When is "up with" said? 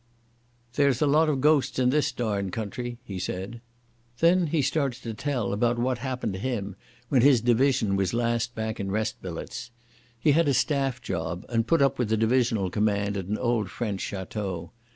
11.83-12.09